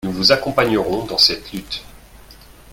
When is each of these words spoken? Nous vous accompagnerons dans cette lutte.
Nous 0.03 0.13
vous 0.13 0.31
accompagnerons 0.31 1.05
dans 1.05 1.19
cette 1.19 1.53
lutte. 1.53 1.83